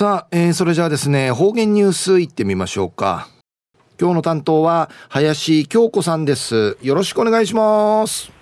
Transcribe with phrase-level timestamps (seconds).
[0.00, 3.28] さあ、えー、それじゃあですね、方言ニュースいってみましょうか。
[4.00, 6.78] 今日の担当は林京子さんです。
[6.80, 8.32] よろしくお願いします。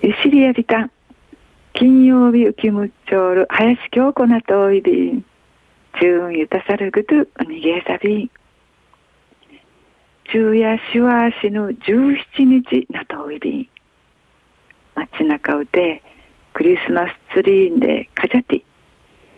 [0.00, 0.88] ゆしりやびた。
[1.72, 5.24] 金曜日浮きむっちょる林京子なといびん。
[6.00, 8.30] 中ゆたさるぐとにげさびん。
[10.30, 13.68] 昼夜しわしぬ17日なといびん。
[14.94, 16.00] 街中うて
[16.52, 18.62] クリスマスツリーでかじゃて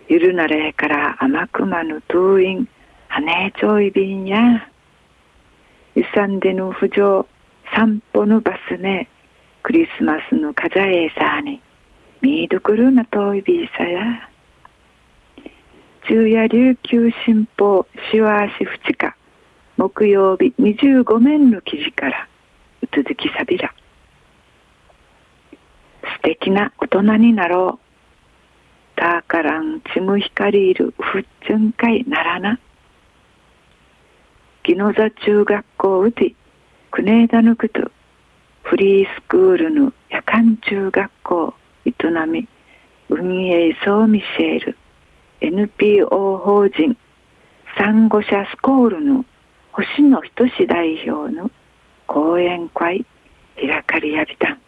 [0.08, 2.68] ゆるなれから甘くまぬトゥーイン、
[3.08, 4.68] はねちょいびんや。
[5.94, 7.26] ゆさんでぬ浮上、
[7.74, 9.08] 散歩のバスね、
[9.62, 11.60] クリスマスのかざえさに、
[12.20, 14.28] みーどくるなといびいさや。
[16.04, 19.16] 昼夜琉球新報しわしふちか、
[19.76, 22.28] 木曜日25面の記事から、
[22.82, 23.72] うつづきさびら。
[26.02, 27.81] 素敵な大人になろう。
[29.42, 32.60] たからんちむひかりいるふっちゅんかいならな。
[34.62, 36.32] ギノザ中学校うて、
[36.92, 37.90] くねえだぬくと、
[38.62, 41.54] フリースクールの夜間中学校
[41.84, 41.92] 営
[42.28, 42.48] み、
[43.08, 44.76] 運営総ミシェール、
[45.40, 46.96] NPO 法人、
[47.76, 49.24] サンゴ社スコールの
[49.72, 51.50] 星野仁代表の
[52.06, 53.04] 講演会
[53.56, 54.60] 開かりやびたん。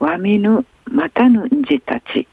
[0.00, 2.28] わみぬまたぬんじたち、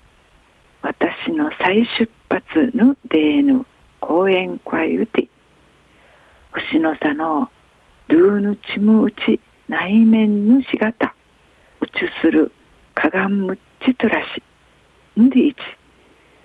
[1.30, 3.64] 私の再出発のデーヌ
[4.00, 5.30] 講演会うて
[6.52, 7.52] 星の差の
[8.08, 11.14] ルーヌチムウチ内面のしがた
[11.82, 12.52] うちする
[12.96, 14.42] かがんむっちとらし
[15.22, 15.58] んでいち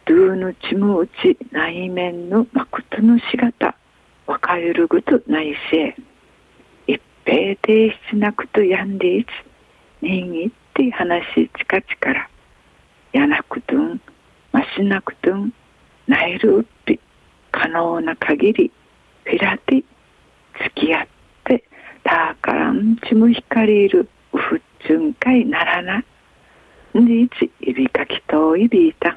[0.04, 3.74] ルーヌチムウチ内面のまことのしがた
[4.26, 5.96] わかゆるぐと内せ
[6.86, 9.28] 一平提出なくとやんでいち
[10.02, 12.28] 人いって話ちかちから
[14.76, 15.52] しなくとん
[16.06, 17.00] なえるうっぴ
[17.52, 18.72] 可能な限り
[19.24, 19.84] フィラティ
[20.74, 21.06] 付き合っ
[21.44, 21.64] て
[22.02, 26.04] たからんちむ光いるうふっちゅんかいならな。
[26.94, 29.16] にいちいびかきといびいた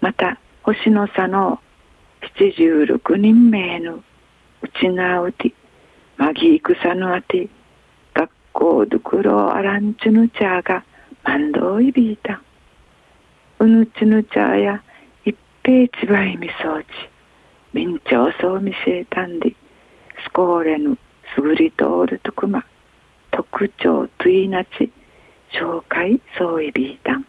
[0.00, 1.60] また星の差の
[2.36, 4.02] 七十六人名のう
[4.80, 5.52] ちなうて
[6.18, 7.48] まぎいくさのあて
[8.14, 10.84] 学校どくろあらんちゅぬちゃが
[11.24, 12.42] まんどいびいた
[13.62, 14.82] うぬちぬちゃや
[15.24, 16.86] 一平ちばいみそうち
[17.72, 19.54] 明朝そうみせいたんで
[20.26, 20.98] スコーレぬ
[21.32, 22.64] すぐり通るとくま。
[23.30, 24.90] 特徴といなち
[25.52, 27.24] 紹介そういびいたん。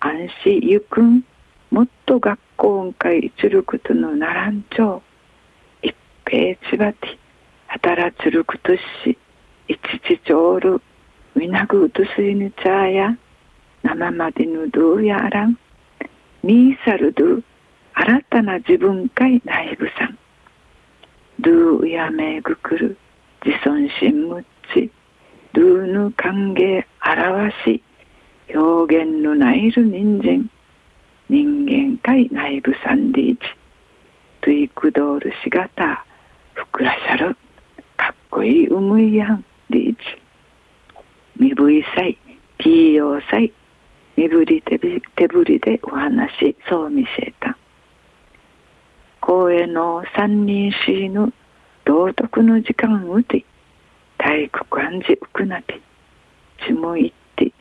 [0.00, 1.24] 安心ゆくん
[1.70, 5.02] もっと学校んかいちるくとのならんちょ
[5.82, 5.86] う。
[5.86, 5.96] 一
[6.26, 7.18] 平ちばて
[7.68, 8.80] 働ちるくとし
[9.66, 10.82] いちちちょうる
[11.34, 13.16] みなぐうとすいぬちゃや。
[13.82, 15.58] 生までぬどうやらん
[16.42, 17.42] ミーサルドゥ
[17.94, 20.16] 新たな自分かい内部さん。
[21.40, 22.96] ドゥやめぐくる
[23.44, 24.90] 自尊心むっち。
[25.52, 27.82] ドゥヌ歓迎表し
[28.54, 30.48] 表現のないる人参。
[31.28, 33.40] 人間かい内部さんでいち。
[34.42, 36.06] トゥイクドールしがた
[36.54, 37.36] ふくらしゃる。
[37.96, 39.98] かっこいいうむいやんでいち。
[41.36, 42.16] みぶいさい
[42.58, 43.52] ピーヨーさい
[44.18, 44.76] 身振り手
[45.28, 47.56] 振りでお話そう見せた。
[49.20, 51.32] 公園の三人しぬ
[51.84, 53.44] 道徳の時間うて
[54.18, 55.80] 体育感じうくなて
[56.66, 57.52] ちむいって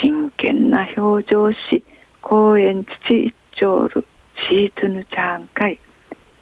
[0.00, 1.82] 真剣な表情し
[2.22, 4.06] 公園父一丁る
[4.48, 5.80] シートヌちゃんかい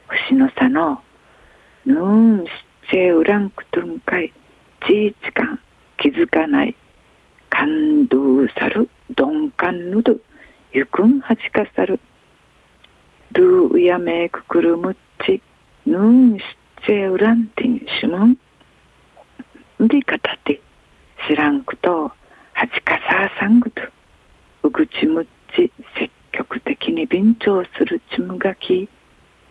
[0.07, 1.01] 星の差の
[1.87, 1.95] ぬ
[2.43, 2.49] んし
[2.91, 4.31] せうらんくとんかい
[4.85, 5.59] ちいちかん
[5.97, 6.75] 気づかない
[9.73, 10.15] 鈍感ぬど
[10.71, 11.99] ゆくんはじかさる。
[13.31, 14.95] ルーウヤメククルムッ
[15.25, 15.41] チ
[15.87, 16.43] ヌンシ
[16.85, 18.37] チェウランティンシュム
[19.83, 20.61] ンでかたて
[21.27, 22.11] 知らんくと
[22.53, 23.81] はじかささんぐと。
[24.63, 28.87] うぐちむっち積極的に便調するちむがき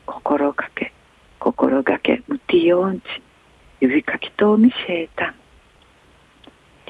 [0.07, 0.93] 心がけ
[1.41, 3.05] 心がけむてよんち。
[3.81, 5.42] 指かきとみせたん。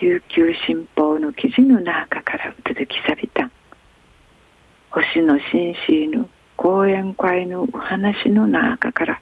[0.02, 3.48] 琉球新報の記事の中から続きさびた。
[4.90, 9.20] 星野紳士の講演会のお話の中から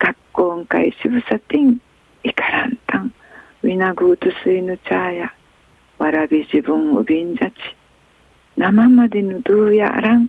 [0.00, 1.80] 学校会しぶさてん
[2.24, 3.14] いからんたん
[3.62, 5.32] ウィナグートスイヌチャーや
[5.98, 7.54] わらび自分をびんじゃち
[8.56, 10.28] 生までのドゥーやあらん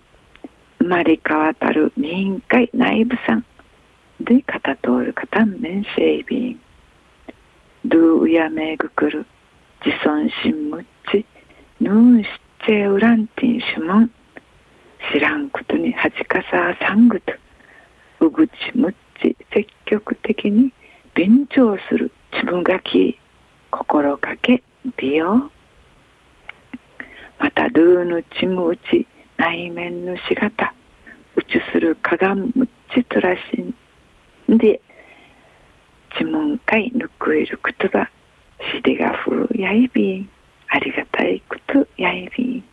[0.78, 3.44] 生まれ変わたる民会内部さん
[4.20, 6.60] で片通る方面整備員
[7.90, 9.26] ドゥウヤメグクル
[9.82, 11.24] 自尊心ムッチ
[11.80, 14.10] ヌーンシッチェウランティンシュモン。
[15.10, 17.32] 知らんことに恥かささんぐと。
[18.20, 20.70] うぐちむっち積極的に
[21.14, 23.18] 勉強する自分がき
[23.70, 24.62] 心かけ
[24.98, 25.50] 美容
[27.38, 29.06] またルーヌチムウチ
[29.38, 30.74] 内面のしがた
[31.36, 33.40] うちするかがむっちとらし
[34.52, 34.82] んで
[36.18, 38.10] 自問会ぬくえることば
[38.72, 40.30] しでがふうやいびん。
[40.68, 42.64] ありがたいことやいびん。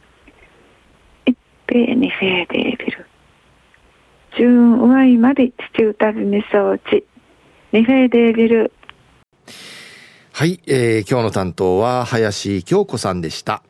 [1.25, 1.37] 一
[1.67, 3.05] 平にフェーデービル
[4.37, 7.05] 純うわいまで父歌びみそうち
[7.71, 8.71] にフェーデービル
[10.33, 13.63] はい、えー、今日の担当は林京子さんでした。